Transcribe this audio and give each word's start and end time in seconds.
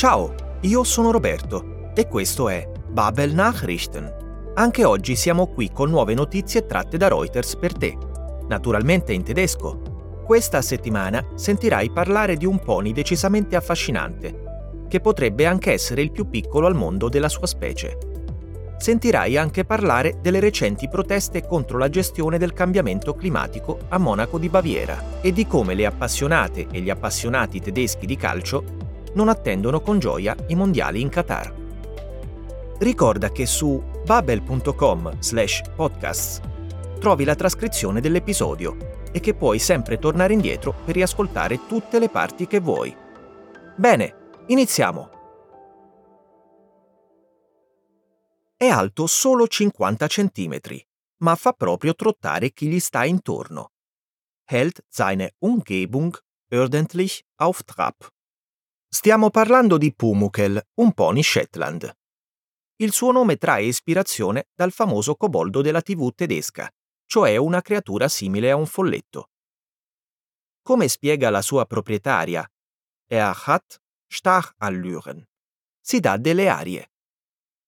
Ciao, 0.00 0.34
io 0.62 0.82
sono 0.82 1.10
Roberto 1.10 1.90
e 1.94 2.08
questo 2.08 2.48
è 2.48 2.66
Babel 2.88 3.34
Nachrichten. 3.34 4.52
Anche 4.54 4.82
oggi 4.82 5.14
siamo 5.14 5.48
qui 5.48 5.70
con 5.70 5.90
nuove 5.90 6.14
notizie 6.14 6.64
tratte 6.64 6.96
da 6.96 7.08
Reuters 7.08 7.56
per 7.56 7.74
te, 7.74 7.98
naturalmente 8.48 9.12
in 9.12 9.22
tedesco. 9.22 10.22
Questa 10.24 10.62
settimana 10.62 11.22
sentirai 11.34 11.90
parlare 11.90 12.38
di 12.38 12.46
un 12.46 12.60
pony 12.60 12.92
decisamente 12.92 13.56
affascinante, 13.56 14.86
che 14.88 15.00
potrebbe 15.00 15.44
anche 15.44 15.70
essere 15.70 16.00
il 16.00 16.12
più 16.12 16.30
piccolo 16.30 16.66
al 16.66 16.74
mondo 16.74 17.10
della 17.10 17.28
sua 17.28 17.46
specie. 17.46 17.98
Sentirai 18.78 19.36
anche 19.36 19.66
parlare 19.66 20.16
delle 20.22 20.40
recenti 20.40 20.88
proteste 20.88 21.46
contro 21.46 21.76
la 21.76 21.90
gestione 21.90 22.38
del 22.38 22.54
cambiamento 22.54 23.12
climatico 23.12 23.80
a 23.90 23.98
Monaco 23.98 24.38
di 24.38 24.48
Baviera 24.48 25.20
e 25.20 25.30
di 25.30 25.46
come 25.46 25.74
le 25.74 25.84
appassionate 25.84 26.68
e 26.72 26.80
gli 26.80 26.88
appassionati 26.88 27.60
tedeschi 27.60 28.06
di 28.06 28.16
calcio 28.16 28.88
non 29.14 29.28
attendono 29.28 29.80
con 29.80 29.98
gioia 29.98 30.36
i 30.48 30.54
mondiali 30.54 31.00
in 31.00 31.08
Qatar. 31.08 31.54
Ricorda 32.78 33.30
che 33.30 33.46
su 33.46 33.82
babel.com 34.04 35.18
slash 35.18 35.62
podcasts 35.74 36.40
trovi 36.98 37.24
la 37.24 37.34
trascrizione 37.34 38.00
dell'episodio 38.00 38.98
e 39.12 39.20
che 39.20 39.34
puoi 39.34 39.58
sempre 39.58 39.98
tornare 39.98 40.32
indietro 40.32 40.74
per 40.84 40.94
riascoltare 40.94 41.66
tutte 41.66 41.98
le 41.98 42.08
parti 42.08 42.46
che 42.46 42.60
vuoi. 42.60 42.94
Bene, 43.76 44.14
iniziamo! 44.46 45.18
È 48.56 48.66
alto 48.66 49.06
solo 49.06 49.46
50 49.46 50.06
cm, 50.06 50.58
ma 51.22 51.34
fa 51.34 51.52
proprio 51.52 51.94
trottare 51.94 52.52
chi 52.52 52.68
gli 52.68 52.78
sta 52.78 53.04
intorno. 53.04 53.72
Hält 54.44 54.84
seine 54.88 55.32
Umgebung 55.38 56.14
ordentlich 56.50 57.24
auf 57.36 57.64
Trab. 57.64 57.94
Stiamo 58.92 59.30
parlando 59.30 59.78
di 59.78 59.94
Pumuckl, 59.94 60.60
un 60.74 60.92
pony 60.92 61.22
Shetland. 61.22 61.96
Il 62.82 62.92
suo 62.92 63.12
nome 63.12 63.36
trae 63.36 63.62
ispirazione 63.62 64.48
dal 64.52 64.72
famoso 64.72 65.14
coboldo 65.14 65.62
della 65.62 65.80
TV 65.80 66.12
tedesca, 66.12 66.68
cioè 67.06 67.36
una 67.36 67.62
creatura 67.62 68.08
simile 68.08 68.50
a 68.50 68.56
un 68.56 68.66
folletto. 68.66 69.30
Come 70.60 70.88
spiega 70.88 71.30
la 71.30 71.40
sua 71.40 71.66
proprietaria, 71.66 72.44
er 73.06 73.32
hat 73.46 73.80
Stachallüren. 74.08 75.24
Si 75.80 76.00
dà 76.00 76.16
delle 76.16 76.48
arie. 76.48 76.90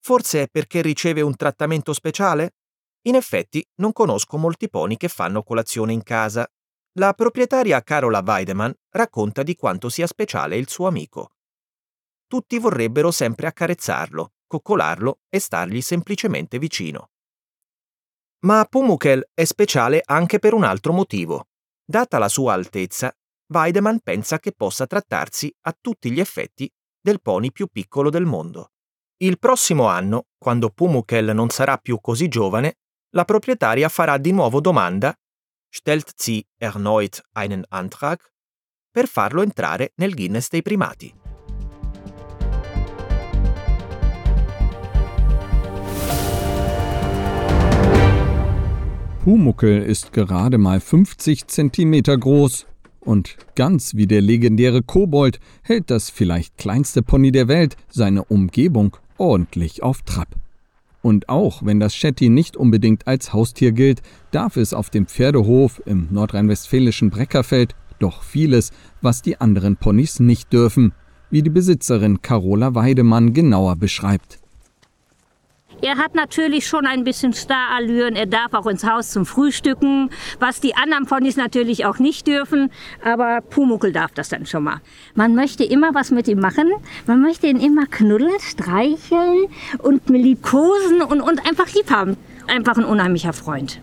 Forse 0.00 0.43
è 0.43 0.48
perché 0.48 0.83
riceve 0.83 1.20
un 1.20 1.37
trattamento 1.37 1.93
speciale? 1.93 2.56
In 3.03 3.15
effetti, 3.15 3.65
non 3.77 3.93
conosco 3.93 4.37
molti 4.39 4.69
pony 4.69 4.97
che 4.97 5.06
fanno 5.06 5.45
colazione 5.45 5.93
in 5.93 6.03
casa. 6.03 6.47
La 6.96 7.14
proprietaria 7.14 7.80
Carola 7.82 8.22
Weidemann 8.22 8.70
racconta 8.90 9.42
di 9.42 9.56
quanto 9.56 9.88
sia 9.88 10.06
speciale 10.06 10.58
il 10.58 10.68
suo 10.68 10.88
amico. 10.88 11.30
Tutti 12.26 12.58
vorrebbero 12.58 13.10
sempre 13.10 13.46
accarezzarlo, 13.46 14.34
coccolarlo 14.46 15.20
e 15.30 15.38
stargli 15.38 15.80
semplicemente 15.80 16.58
vicino. 16.58 17.08
Ma 18.40 18.66
Pumuckl 18.68 19.30
è 19.32 19.44
speciale 19.44 20.02
anche 20.04 20.38
per 20.38 20.52
un 20.52 20.64
altro 20.64 20.92
motivo. 20.92 21.46
Data 21.82 22.18
la 22.18 22.28
sua 22.28 22.52
altezza, 22.52 23.10
Weidemann 23.46 23.96
pensa 24.02 24.38
che 24.38 24.52
possa 24.52 24.86
trattarsi 24.86 25.50
a 25.62 25.74
tutti 25.80 26.10
gli 26.10 26.20
effetti 26.20 26.70
del 27.00 27.22
pony 27.22 27.52
più 27.52 27.68
piccolo 27.68 28.10
del 28.10 28.26
mondo. 28.26 28.72
Il 29.16 29.38
prossimo 29.38 29.86
anno, 29.86 30.26
quando 30.36 30.68
Pumuckl 30.68 31.30
non 31.32 31.48
sarà 31.48 31.78
più 31.78 31.98
così 32.02 32.28
giovane, 32.28 32.80
la 33.14 33.24
proprietaria 33.24 33.88
farà 33.88 34.18
di 34.18 34.32
nuovo 34.32 34.60
domanda 34.60 35.16
stellt 35.73 36.11
sie 36.17 36.47
erneut 36.61 37.23
einen 37.34 37.65
Antrag 37.70 38.31
per 38.92 39.09
farlo 39.09 39.42
entrare 39.42 39.91
nel 39.97 40.15
Guinness 40.15 40.51
dei 40.51 40.61
primati. 40.61 41.15
Pumuckel 49.25 49.82
ist 49.82 50.12
gerade 50.12 50.59
mal 50.59 50.81
50 50.81 51.47
Zentimeter 51.47 52.19
groß 52.19 52.66
und 52.99 53.37
ganz 53.55 53.94
wie 53.94 54.09
der 54.09 54.21
legendäre 54.21 54.82
Kobold 54.82 55.38
hält 55.62 55.91
das 55.91 56.11
vielleicht 56.11 56.56
kleinste 56.56 57.03
Pony 57.03 57.31
der 57.31 57.47
Welt 57.47 57.77
seine 57.88 58.25
Umgebung 58.25 58.97
ordentlich 59.19 59.82
auf 59.82 60.03
Trab. 60.03 60.28
Und 61.02 61.28
auch 61.28 61.64
wenn 61.64 61.80
das 61.80 61.94
Shetty 61.94 62.28
nicht 62.28 62.56
unbedingt 62.56 63.06
als 63.06 63.32
Haustier 63.32 63.72
gilt, 63.72 64.02
darf 64.30 64.56
es 64.56 64.72
auf 64.72 64.88
dem 64.88 65.06
Pferdehof 65.06 65.82
im 65.84 66.08
nordrhein-westfälischen 66.10 67.10
Breckerfeld 67.10 67.74
doch 67.98 68.22
vieles, 68.22 68.70
was 69.00 69.22
die 69.22 69.40
anderen 69.40 69.76
Ponys 69.76 70.20
nicht 70.20 70.52
dürfen, 70.52 70.92
wie 71.30 71.42
die 71.42 71.50
Besitzerin 71.50 72.22
Carola 72.22 72.74
Weidemann 72.74 73.32
genauer 73.32 73.76
beschreibt. 73.76 74.41
Er 75.82 75.97
hat 75.97 76.15
natürlich 76.15 76.69
schon 76.69 76.87
ein 76.87 77.03
bisschen 77.03 77.32
Starallüren. 77.32 78.15
Er 78.15 78.26
darf 78.26 78.54
auch 78.54 78.69
ins 78.69 78.84
Haus 78.84 79.10
zum 79.10 79.26
Frühstücken, 79.26 80.10
was 80.38 80.60
die 80.60 80.76
anderen 80.76 81.06
Ponys 81.06 81.37
natürlich 81.37 81.84
auch 81.87 81.98
nicht 81.98 82.28
dürfen. 82.28 82.70
Aber 83.04 83.41
Pumuckel 83.41 83.93
darf 83.93 84.12
das 84.12 84.28
dann 84.28 84.47
schon 84.47 84.62
mal. 84.62 84.81
Man 85.16 85.34
möchte 85.34 85.65
immer 85.65 85.93
was 85.93 86.12
mit 86.12 86.28
ihm 86.28 86.38
machen. 86.38 86.70
Man 87.09 87.20
möchte 87.20 87.48
ihn 87.48 87.59
immer 87.59 87.87
knuddeln, 87.87 88.31
streicheln 88.38 89.48
und 89.78 90.09
liebkosen 90.09 91.03
und, 91.03 91.20
und 91.20 91.44
einfach 91.44 91.75
lieb 91.75 91.91
haben. 91.91 92.16
Einfach 92.47 92.78
ein 92.78 92.84
unheimlicher 92.84 93.32
Freund. 93.32 93.81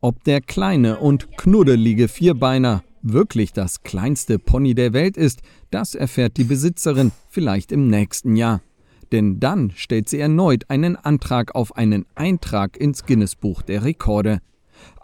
Ob 0.00 0.22
der 0.22 0.40
kleine 0.40 0.98
und 0.98 1.36
knuddelige 1.36 2.06
Vierbeiner 2.06 2.84
wirklich 3.02 3.52
das 3.52 3.82
kleinste 3.82 4.38
Pony 4.38 4.76
der 4.76 4.92
Welt 4.92 5.16
ist, 5.16 5.40
das 5.72 5.96
erfährt 5.96 6.36
die 6.36 6.44
Besitzerin 6.44 7.10
vielleicht 7.28 7.72
im 7.72 7.88
nächsten 7.88 8.36
Jahr 8.36 8.60
denn 9.12 9.40
dann 9.40 9.70
stellt 9.74 10.08
sie 10.08 10.18
erneut 10.18 10.68
einen 10.68 10.96
Antrag 10.96 11.54
auf 11.54 11.76
einen 11.76 12.06
Eintrag 12.14 12.76
ins 12.76 13.04
Guinness-Buch 13.04 13.62
der 13.62 13.84
Rekorde. 13.84 14.40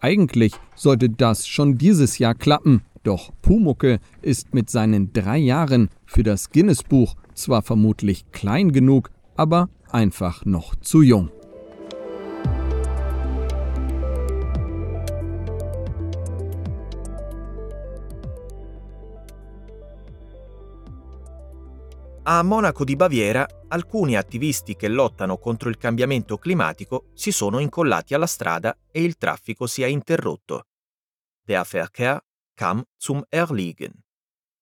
Eigentlich 0.00 0.52
sollte 0.74 1.08
das 1.08 1.46
schon 1.46 1.78
dieses 1.78 2.18
Jahr 2.18 2.34
klappen, 2.34 2.82
doch 3.02 3.32
Pumucke 3.42 3.98
ist 4.20 4.54
mit 4.54 4.70
seinen 4.70 5.12
drei 5.12 5.38
Jahren 5.38 5.88
für 6.06 6.22
das 6.22 6.50
Guinness-Buch 6.50 7.14
zwar 7.34 7.62
vermutlich 7.62 8.30
klein 8.32 8.72
genug, 8.72 9.10
aber 9.36 9.68
einfach 9.90 10.44
noch 10.44 10.76
zu 10.76 11.02
jung. 11.02 11.30
A 22.24 22.40
Monaco 22.44 22.84
di 22.84 22.94
Baviera 22.94 23.44
alcuni 23.66 24.16
attivisti 24.16 24.76
che 24.76 24.86
lottano 24.86 25.38
contro 25.38 25.68
il 25.68 25.76
cambiamento 25.76 26.38
climatico 26.38 27.08
si 27.14 27.32
sono 27.32 27.58
incollati 27.58 28.14
alla 28.14 28.28
strada 28.28 28.78
e 28.92 29.02
il 29.02 29.16
traffico 29.16 29.66
si 29.66 29.82
è 29.82 29.86
interrotto. 29.86 30.68
Der 31.44 31.66
Verkehr 31.68 32.24
kam 32.54 32.80
zum 32.96 33.24
Erliegen. 33.28 33.92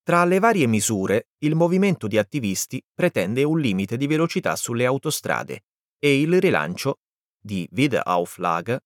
Tra 0.02 0.24
le 0.24 0.38
varie 0.38 0.66
misure, 0.66 1.28
il 1.40 1.54
movimento 1.54 2.06
di 2.06 2.16
attivisti 2.16 2.82
pretende 2.94 3.42
un 3.42 3.60
limite 3.60 3.98
di 3.98 4.06
velocità 4.06 4.56
sulle 4.56 4.86
autostrade 4.86 5.64
e 5.98 6.18
il 6.18 6.40
rilancio 6.40 7.00
di 7.38 7.68
Wiederauflage 7.72 8.84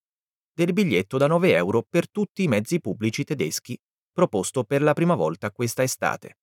del 0.53 0.73
biglietto 0.73 1.17
da 1.17 1.29
9 1.29 1.55
euro 1.55 1.87
per 1.89 2.11
tutti 2.11 2.43
i 2.43 2.49
mezzi 2.49 2.81
pubblici 2.81 3.23
tedeschi, 3.23 3.81
proposto 4.11 4.65
per 4.65 4.83
la 4.83 4.95
prima 4.95 5.15
volta 5.15 5.53
questa 5.53 5.85
estate. 5.85 6.39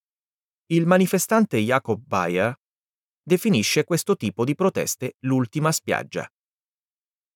Il 0.72 0.86
manifestante 0.86 1.58
Jakob 1.58 2.02
Bayer 2.02 2.58
definisce 3.22 3.84
questo 3.84 4.16
tipo 4.16 4.46
di 4.46 4.56
proteste 4.56 5.18
l'ultima 5.26 5.70
spiaggia. 5.70 6.26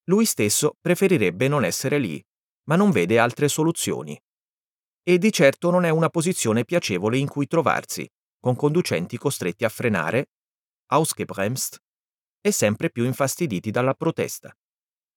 Lui 0.05 0.23
stesso 0.23 0.77
preferirebbe 0.79 1.49
non 1.49 1.65
essere 1.65 1.97
lì, 1.97 2.25
ma 2.69 2.77
non 2.77 2.91
vede 2.91 3.19
altre 3.19 3.49
soluzioni. 3.49 4.17
E 5.03 5.17
di 5.17 5.33
certo 5.33 5.69
non 5.69 5.83
è 5.83 5.89
una 5.89 6.07
posizione 6.07 6.63
piacevole 6.63 7.17
in 7.17 7.27
cui 7.27 7.45
trovarsi, 7.45 8.09
con 8.39 8.55
conducenti 8.55 9.17
costretti 9.17 9.65
a 9.65 9.69
frenare, 9.69 10.29
ausgebremst, 10.85 11.77
e 12.39 12.51
sempre 12.53 12.89
più 12.89 13.03
infastiditi 13.03 13.69
dalla 13.69 13.95
protesta. 13.95 14.57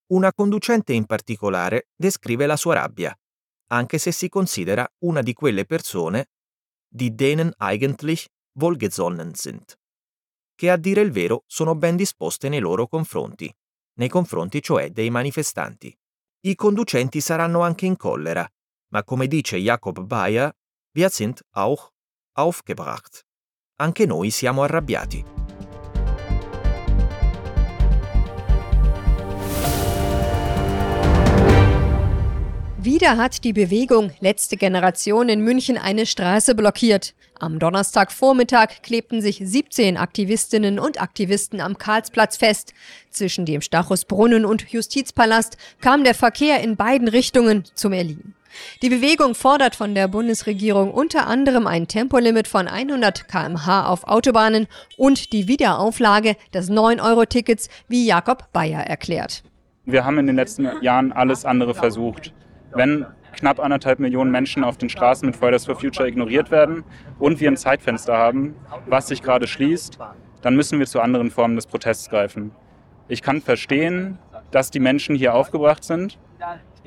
Una 0.07 0.33
conducente 0.33 0.93
in 0.93 1.07
particolare 1.07 1.91
descrive 1.95 2.47
la 2.47 2.57
sua 2.57 2.75
rabbia, 2.75 3.17
anche 3.69 3.99
se 3.99 4.11
si 4.11 4.29
considera 4.29 4.85
una 5.05 5.23
di 5.23 5.35
quelle 5.35 5.65
persone 5.67 6.31
die 6.89 7.15
denen 7.15 7.53
eigentlich 7.59 8.29
wohlgesonnen 8.55 9.35
sind, 9.35 9.79
che 10.57 10.71
a 10.71 10.77
dire 10.77 11.01
il 11.01 11.11
vero 11.11 11.45
sono 11.47 11.75
ben 11.75 11.97
disposte 11.97 12.49
nei 12.49 12.61
loro 12.61 12.89
confronti, 12.89 13.55
nei 13.99 14.09
confronti 14.09 14.61
cioè 14.63 14.91
dei 14.91 15.11
manifestanti. 15.11 15.97
I 16.41 16.55
conducenti 16.55 17.21
saranno 17.21 17.61
anche 17.63 17.87
in 17.87 17.97
collera, 17.97 18.49
ma 18.93 19.05
come 19.05 19.27
dice 19.27 19.57
Jakob 19.57 20.01
Bayer, 20.01 20.53
wir 20.93 21.11
sind 21.11 21.43
auch 21.51 21.93
aufgebracht. 22.33 23.25
Anche 23.81 24.07
noi 24.07 24.31
siamo 24.31 24.63
arrabbiati. 24.63 25.38
Wieder 32.89 33.19
hat 33.19 33.45
die 33.45 33.53
Bewegung 33.53 34.13
Letzte 34.21 34.57
Generation 34.57 35.29
in 35.29 35.43
München 35.43 35.77
eine 35.77 36.07
Straße 36.07 36.55
blockiert. 36.55 37.13
Am 37.39 37.59
Donnerstagvormittag 37.59 38.81
klebten 38.83 39.21
sich 39.21 39.43
17 39.45 39.99
Aktivistinnen 39.99 40.79
und 40.79 40.99
Aktivisten 40.99 41.61
am 41.61 41.77
Karlsplatz 41.77 42.39
fest. 42.39 42.73
Zwischen 43.11 43.45
dem 43.45 43.61
Stachusbrunnen 43.61 44.47
und 44.47 44.71
Justizpalast 44.71 45.59
kam 45.83 46.03
der 46.03 46.15
Verkehr 46.15 46.63
in 46.63 46.77
beiden 46.77 47.09
Richtungen 47.09 47.65
zum 47.75 47.93
Erliegen. 47.93 48.35
Die 48.81 48.89
Bewegung 48.89 49.35
fordert 49.35 49.77
von 49.77 49.95
der 49.95 50.09
Bundesregierung 50.09 50.91
unter 50.91 51.27
anderem 51.27 51.67
ein 51.67 51.89
Tempolimit 51.89 52.49
von 52.49 52.69
100 52.69 53.29
km/h 53.29 53.87
auf 53.87 54.05
Autobahnen 54.05 54.67
und 54.97 55.35
die 55.35 55.47
Wiederauflage 55.47 56.37
des 56.55 56.71
9-Euro-Tickets, 56.71 57.69
wie 57.87 58.07
Jakob 58.07 58.51
Bayer 58.55 58.81
erklärt. 58.81 59.43
Wir 59.85 60.07
haben 60.07 60.19
in 60.19 60.27
den 60.27 60.37
letzten 60.37 60.67
Jahren 60.81 61.13
alles 61.13 61.45
andere 61.45 61.75
versucht 61.75 62.33
wenn 62.73 63.07
knapp 63.37 63.61
anderthalb 63.61 63.99
Millionen 63.99 64.31
Menschen 64.31 64.65
auf 64.65 64.79
den 64.79 64.89
Straßen 64.89 65.27
mit 65.27 65.37
Fridays 65.37 65.67
for 65.67 65.77
Future 65.77 66.09
ignoriert 66.09 66.51
werden 66.51 66.85
und 67.19 67.41
wir 67.41 67.51
ein 67.51 67.57
Zeitfenster 67.57 68.17
haben, 68.17 68.57
was 68.87 69.09
sich 69.09 69.23
gerade 69.23 69.47
schließt, 69.47 69.99
dann 70.43 70.57
müssen 70.57 70.79
wir 70.79 70.87
zu 70.87 71.01
anderen 71.01 71.31
Formen 71.31 71.57
des 71.57 71.67
Protests 71.67 72.09
greifen. 72.09 72.53
Ich 73.09 73.23
kann 73.23 73.41
verstehen, 73.41 74.19
dass 74.51 74.71
die 74.71 74.81
Menschen 74.81 75.17
hier 75.17 75.35
aufgebracht 75.35 75.85
sind. 75.85 76.19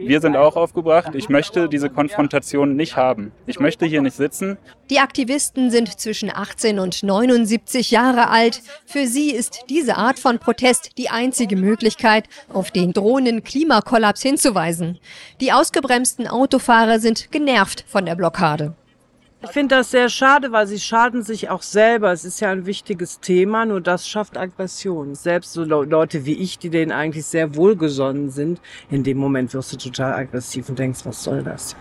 Wir 0.03 0.19
sind 0.19 0.35
auch 0.35 0.55
aufgebracht. 0.55 1.13
Ich 1.13 1.29
möchte 1.29 1.69
diese 1.69 1.89
Konfrontation 1.89 2.75
nicht 2.75 2.95
haben. 2.95 3.31
Ich 3.45 3.59
möchte 3.59 3.85
hier 3.85 4.01
nicht 4.01 4.15
sitzen. 4.15 4.57
Die 4.89 4.99
Aktivisten 4.99 5.69
sind 5.69 5.99
zwischen 5.99 6.31
18 6.33 6.79
und 6.79 7.03
79 7.03 7.91
Jahre 7.91 8.29
alt. 8.29 8.61
Für 8.85 9.05
sie 9.07 9.31
ist 9.31 9.65
diese 9.69 9.97
Art 9.97 10.19
von 10.19 10.39
Protest 10.39 10.97
die 10.97 11.09
einzige 11.09 11.55
Möglichkeit, 11.55 12.25
auf 12.49 12.71
den 12.71 12.93
drohenden 12.93 13.43
Klimakollaps 13.43 14.21
hinzuweisen. 14.21 14.99
Die 15.39 15.51
ausgebremsten 15.51 16.27
Autofahrer 16.27 16.99
sind 16.99 17.31
genervt 17.31 17.85
von 17.87 18.05
der 18.05 18.15
Blockade. 18.15 18.73
Ich 19.43 19.49
finde 19.49 19.75
das 19.75 19.89
sehr 19.89 20.07
schade, 20.09 20.51
weil 20.51 20.67
sie 20.67 20.79
schaden 20.79 21.23
sich 21.23 21.49
auch 21.49 21.63
selber. 21.63 22.11
Es 22.11 22.25
ist 22.25 22.39
ja 22.41 22.51
ein 22.51 22.67
wichtiges 22.67 23.19
Thema, 23.21 23.65
nur 23.65 23.81
das 23.81 24.07
schafft 24.07 24.37
Aggression. 24.37 25.15
Selbst 25.15 25.53
so 25.53 25.63
Leute 25.63 26.25
wie 26.25 26.35
ich, 26.35 26.59
die 26.59 26.69
denen 26.69 26.91
eigentlich 26.91 27.25
sehr 27.25 27.55
wohlgesonnen 27.55 28.29
sind, 28.29 28.61
in 28.91 29.03
dem 29.03 29.17
Moment 29.17 29.53
wirst 29.55 29.73
du 29.73 29.77
total 29.77 30.13
aggressiv 30.13 30.69
und 30.69 30.77
denkst, 30.77 30.99
was 31.05 31.23
soll 31.23 31.41
das? 31.41 31.75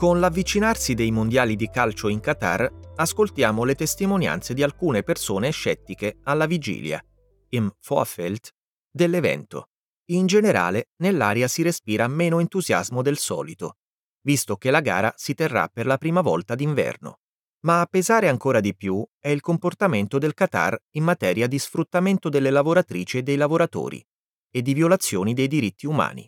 Con 0.00 0.18
l'avvicinarsi 0.18 0.94
dei 0.94 1.10
mondiali 1.10 1.56
di 1.56 1.68
calcio 1.68 2.08
in 2.08 2.20
Qatar, 2.20 2.94
ascoltiamo 2.96 3.64
le 3.64 3.74
testimonianze 3.74 4.54
di 4.54 4.62
alcune 4.62 5.02
persone 5.02 5.50
scettiche 5.50 6.20
alla 6.22 6.46
vigilia, 6.46 7.04
im 7.50 7.70
Vorfeld, 7.86 8.48
dell'evento. 8.90 9.68
In 10.12 10.24
generale, 10.24 10.88
nell'aria 11.02 11.48
si 11.48 11.60
respira 11.60 12.08
meno 12.08 12.40
entusiasmo 12.40 13.02
del 13.02 13.18
solito, 13.18 13.76
visto 14.22 14.56
che 14.56 14.70
la 14.70 14.80
gara 14.80 15.12
si 15.18 15.34
terrà 15.34 15.68
per 15.68 15.84
la 15.84 15.98
prima 15.98 16.22
volta 16.22 16.54
d'inverno. 16.54 17.18
Ma 17.66 17.82
a 17.82 17.86
pesare 17.86 18.30
ancora 18.30 18.60
di 18.60 18.74
più 18.74 19.06
è 19.18 19.28
il 19.28 19.42
comportamento 19.42 20.16
del 20.16 20.32
Qatar 20.32 20.82
in 20.92 21.04
materia 21.04 21.46
di 21.46 21.58
sfruttamento 21.58 22.30
delle 22.30 22.48
lavoratrici 22.48 23.18
e 23.18 23.22
dei 23.22 23.36
lavoratori 23.36 24.02
e 24.50 24.62
di 24.62 24.72
violazioni 24.72 25.34
dei 25.34 25.46
diritti 25.46 25.84
umani. 25.84 26.26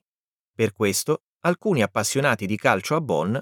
Per 0.54 0.74
questo, 0.74 1.22
alcuni 1.44 1.80
appassionati 1.80 2.44
di 2.44 2.58
calcio 2.58 2.96
a 2.96 3.00
Bonn 3.00 3.34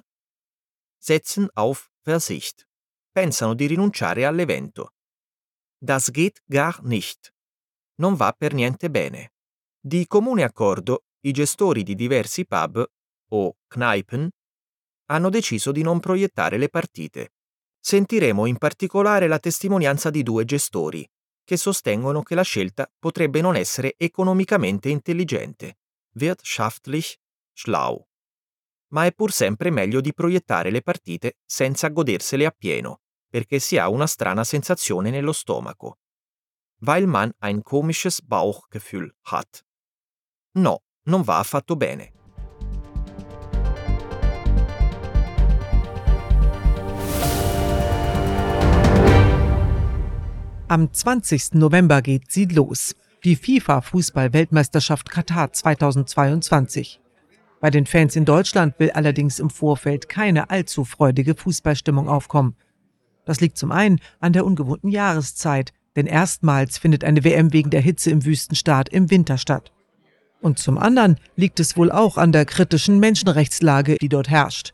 setzen 1.01 1.49
auf 1.55 1.91
Versicht. 2.05 2.67
Pensano 3.11 3.55
di 3.55 3.67
rinunciare 3.67 4.27
all'evento. 4.27 4.93
Das 5.79 6.11
geht 6.13 6.43
gar 6.47 6.83
nicht. 6.83 7.33
Non 7.97 8.15
va 8.15 8.33
per 8.33 8.53
niente 8.53 8.91
bene. 8.91 9.33
Di 9.81 10.07
comune 10.07 10.45
accordo, 10.45 11.05
i 11.21 11.33
gestori 11.33 11.83
di 11.83 11.95
diversi 11.95 12.47
pub 12.47 12.87
o 13.33 13.57
Kneipen 13.67 14.29
hanno 15.07 15.31
deciso 15.31 15.73
di 15.73 15.83
non 15.83 16.01
proiettare 16.01 16.59
le 16.59 16.69
partite. 16.69 17.33
Sentiremo 17.81 18.45
in 18.47 18.59
particolare 18.59 19.27
la 19.27 19.39
testimonianza 19.39 20.11
di 20.11 20.23
due 20.23 20.45
gestori, 20.45 21.09
che 21.43 21.57
sostengono 21.57 22.23
che 22.23 22.35
la 22.35 22.43
scelta 22.43 22.89
potrebbe 22.99 23.41
non 23.41 23.57
essere 23.57 23.95
economicamente 23.97 24.91
intelligente, 24.91 25.79
wirtschaftlich 26.13 27.17
schlau 27.53 28.07
ma 28.91 29.05
è 29.05 29.13
pur 29.13 29.33
sempre 29.33 29.71
meglio 29.71 30.01
di 30.01 30.13
proiettare 30.13 30.71
le 30.71 30.83
partite 30.83 31.39
senza 31.45 31.89
godersele 31.89 32.47
appieno, 32.47 33.01
perché 33.29 33.59
si 33.59 33.79
ha 33.79 33.89
una 33.89 34.07
strana 34.07 34.45
sensazione 34.45 35.11
nello 35.11 35.33
stomaco. 35.33 35.99
Weil 36.83 37.07
man 37.07 37.33
ein 37.41 37.63
komisches 37.63 38.23
Bauchgefühl 38.23 39.15
hat. 39.23 39.65
No, 40.53 40.83
non 41.05 41.23
va 41.23 41.39
affatto 41.39 41.77
bene. 41.77 42.13
Am 50.69 50.89
20. 50.93 51.59
November 51.59 52.01
geht 52.01 52.31
sie 52.31 52.47
los. 52.47 52.95
Die 53.25 53.37
FIFA-Fußball-Weltmeisterschaft 53.37 55.11
Katar 55.11 55.51
2022. 55.53 57.01
Bei 57.61 57.71
den 57.71 57.87
Fans 57.87 58.17
in 58.17 58.25
Deutschland 58.25 58.75
will 58.79 58.91
allerdings 58.91 59.39
im 59.39 59.51
Vorfeld 59.51 60.09
keine 60.09 60.49
allzu 60.51 60.85
freudige 60.85 61.35
Fußballstimmung 61.35 62.09
aufkommen. 62.09 62.57
Das 63.27 63.41
liegt 63.41 63.59
zum 63.59 63.71
einen 63.71 64.01
an 64.19 64.33
der 64.33 64.47
ungewohnten 64.47 64.89
Jahreszeit, 64.89 65.73
denn 65.95 66.07
erstmals 66.07 66.79
findet 66.79 67.05
eine 67.05 67.23
WM 67.23 67.53
wegen 67.53 67.71
der 67.71 67.83
Hitze 67.83 68.11
im 68.11 68.25
Wüstenstaat 68.25 68.89
im 68.89 69.11
Winter 69.11 69.37
statt. 69.37 69.73
Und 70.41 70.59
zum 70.59 70.79
anderen 70.79 71.17
liegt 71.37 71.61
es 71.61 71.77
wohl 71.77 71.93
auch 71.93 72.17
an 72.17 72.33
der 72.33 72.47
kritischen 72.47 72.99
Menschenrechtslage, 72.99 73.97
die 73.97 74.09
dort 74.09 74.31
herrscht. 74.31 74.73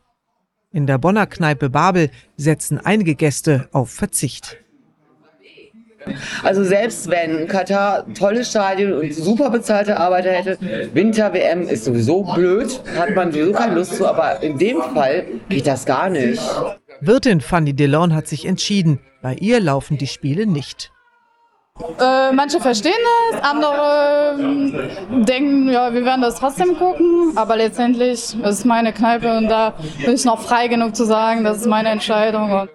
In 0.71 0.87
der 0.87 0.97
Bonner 0.97 1.27
Kneipe 1.27 1.69
Babel 1.69 2.09
setzen 2.37 2.77
einige 2.77 3.15
Gäste 3.15 3.67
auf 3.73 3.91
Verzicht. 3.91 4.57
Also 6.43 6.63
selbst 6.63 7.09
wenn 7.09 7.47
Katar 7.47 8.05
tolles 8.13 8.49
Stadion 8.49 8.93
und 8.93 9.13
super 9.13 9.49
bezahlte 9.49 9.97
Arbeiter 9.97 10.31
hätte, 10.31 10.57
Winter-WM 10.93 11.63
ist 11.63 11.85
sowieso 11.85 12.23
blöd, 12.23 12.81
hat 12.97 13.15
man 13.15 13.31
sowieso 13.31 13.51
keine 13.51 13.75
Lust 13.75 13.95
zu, 13.95 14.07
aber 14.07 14.41
in 14.41 14.57
dem 14.57 14.81
Fall 14.93 15.25
geht 15.49 15.67
das 15.67 15.85
gar 15.85 16.09
nicht. 16.09 16.41
Wirtin 17.01 17.41
Fanny 17.41 17.73
Delon 17.73 18.15
hat 18.15 18.27
sich 18.27 18.45
entschieden, 18.45 18.99
bei 19.21 19.35
ihr 19.35 19.59
laufen 19.59 19.97
die 19.97 20.07
Spiele 20.07 20.47
nicht. 20.47 20.91
Äh, 21.99 22.31
manche 22.31 22.59
verstehen 22.59 22.93
das, 23.31 23.41
andere 23.43 24.35
äh, 24.39 25.23
denken, 25.23 25.69
ja, 25.69 25.93
wir 25.93 26.03
werden 26.05 26.21
das 26.21 26.35
trotzdem 26.35 26.75
gucken, 26.77 27.33
aber 27.35 27.55
letztendlich 27.55 28.11
ist 28.11 28.35
es 28.43 28.65
meine 28.65 28.93
Kneipe 28.93 29.37
und 29.37 29.47
da 29.47 29.73
bin 30.03 30.15
ich 30.15 30.25
noch 30.25 30.41
frei 30.41 30.67
genug 30.67 30.95
zu 30.95 31.05
sagen, 31.05 31.43
das 31.43 31.57
ist 31.57 31.67
meine 31.67 31.89
Entscheidung. 31.89 32.67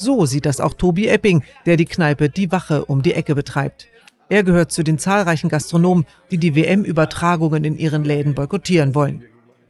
So 0.00 0.24
sieht 0.24 0.46
das 0.46 0.60
auch 0.60 0.72
Tobi 0.72 1.08
Epping, 1.08 1.42
der 1.66 1.76
die 1.76 1.84
Kneipe 1.84 2.30
Die 2.30 2.50
Wache 2.50 2.86
um 2.86 3.02
die 3.02 3.12
Ecke 3.12 3.34
betreibt. 3.34 3.86
Er 4.30 4.42
gehört 4.44 4.72
zu 4.72 4.82
den 4.82 4.98
zahlreichen 4.98 5.50
Gastronomen, 5.50 6.06
die 6.30 6.38
die 6.38 6.56
WM-Übertragungen 6.56 7.64
in 7.64 7.76
ihren 7.76 8.04
Läden 8.04 8.34
boykottieren 8.34 8.94
wollen. 8.94 9.24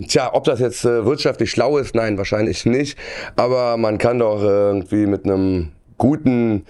Tja, 0.07 0.33
ob 0.33 0.45
das 0.45 0.61
jetzt 0.61 0.85
äh, 0.85 1.05
wirtschaftlich 1.05 1.51
schlau 1.51 1.79
ist, 1.79 1.97
nein, 1.97 2.17
wahrscheinlich 2.17 2.65
nicht. 2.65 2.97
Aber 3.35 3.77
man 3.77 3.99
kann 3.99 4.21
doch 4.21 4.41
irgendwie 4.41 5.07
mit 5.07 5.25
einem 5.25 5.73
guten 5.99 6.65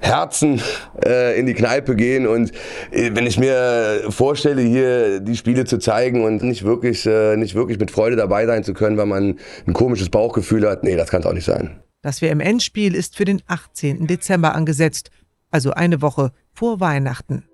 Herzen 0.00 0.60
äh, 1.06 1.38
in 1.38 1.46
die 1.46 1.54
Kneipe 1.54 1.94
gehen 1.94 2.26
und 2.26 2.50
äh, 2.90 3.12
wenn 3.14 3.28
ich 3.28 3.38
mir 3.38 4.06
vorstelle, 4.08 4.60
hier 4.60 5.20
die 5.20 5.36
Spiele 5.36 5.66
zu 5.66 5.78
zeigen 5.78 6.24
und 6.24 6.42
nicht 6.42 6.64
wirklich, 6.64 7.06
äh, 7.06 7.36
nicht 7.36 7.54
wirklich 7.54 7.78
mit 7.78 7.92
Freude 7.92 8.16
dabei 8.16 8.44
sein 8.44 8.64
zu 8.64 8.74
können, 8.74 8.98
weil 8.98 9.06
man 9.06 9.38
ein 9.68 9.72
komisches 9.72 10.10
Bauchgefühl 10.10 10.68
hat, 10.68 10.82
nee, 10.82 10.96
das 10.96 11.10
kann 11.10 11.20
es 11.20 11.26
auch 11.26 11.32
nicht 11.32 11.46
sein. 11.46 11.83
Das 12.04 12.20
WM-Endspiel 12.20 12.94
ist 12.94 13.16
für 13.16 13.24
den 13.24 13.40
18. 13.46 14.06
Dezember 14.06 14.54
angesetzt, 14.54 15.08
also 15.50 15.70
eine 15.70 16.02
Woche 16.02 16.32
vor 16.52 16.78
Weihnachten. 16.78 17.48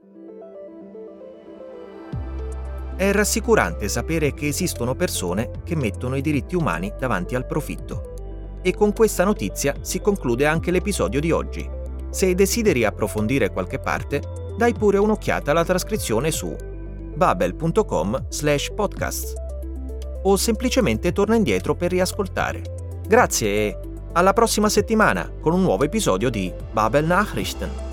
È 2.96 3.12
rassicurante 3.12 3.88
sapere 3.88 4.34
che 4.34 4.48
esistono 4.48 4.96
persone 4.96 5.62
che 5.64 5.76
mettono 5.76 6.16
i 6.16 6.20
diritti 6.20 6.56
umani 6.56 6.92
davanti 6.98 7.36
al 7.36 7.46
profitto. 7.46 8.58
E 8.62 8.74
con 8.74 8.92
questa 8.92 9.22
notizia 9.22 9.76
si 9.82 10.00
conclude 10.00 10.46
anche 10.46 10.72
l'episodio 10.72 11.20
di 11.20 11.30
oggi. 11.30 11.70
Se 12.10 12.34
desideri 12.34 12.84
approfondire 12.84 13.50
qualche 13.50 13.78
parte, 13.78 14.20
dai 14.58 14.74
pure 14.74 14.98
un'occhiata 14.98 15.52
alla 15.52 15.64
trascrizione 15.64 16.32
su 16.32 16.56
babel.com 17.14 18.26
slash 18.28 18.72
podcast 18.74 19.34
o 20.24 20.36
semplicemente 20.36 21.12
torna 21.12 21.36
indietro 21.36 21.76
per 21.76 21.92
riascoltare. 21.92 22.62
Grazie 23.06 23.48
e 23.48 23.89
alla 24.12 24.32
prossima 24.32 24.68
settimana 24.68 25.30
con 25.40 25.52
un 25.52 25.62
nuovo 25.62 25.84
episodio 25.84 26.30
di 26.30 26.52
Babel 26.72 27.04
Nachrichten. 27.04 27.89